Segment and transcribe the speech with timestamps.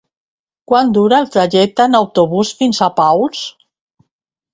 [0.69, 3.43] Quant dura el trajecte en autobús fins a Paüls?